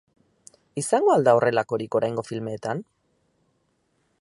Izango 0.81 1.11
al 1.15 1.27
da 1.27 1.35
horrelakorik 1.39 1.99
oraingo 1.99 2.23
filmeetan? 2.31 2.85